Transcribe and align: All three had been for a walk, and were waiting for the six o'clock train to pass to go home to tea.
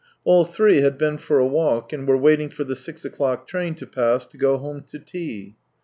All 0.23 0.45
three 0.45 0.81
had 0.81 0.97
been 0.97 1.19
for 1.19 1.37
a 1.37 1.45
walk, 1.45 1.93
and 1.93 2.07
were 2.07 2.17
waiting 2.17 2.49
for 2.49 2.63
the 2.63 2.75
six 2.75 3.05
o'clock 3.05 3.45
train 3.45 3.75
to 3.75 3.85
pass 3.85 4.25
to 4.25 4.35
go 4.39 4.57
home 4.57 4.81
to 4.89 4.97
tea. 4.97 5.55